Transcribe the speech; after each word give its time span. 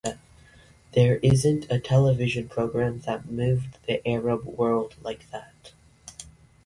There 0.93 1.17
isn't 1.17 1.71
a 1.71 1.79
television 1.79 2.49
program 2.49 3.01
that 3.01 3.29
moved 3.29 3.77
the 3.85 4.01
Arab 4.09 4.45
world 4.45 4.95
like 5.03 5.29
that. 5.29 5.73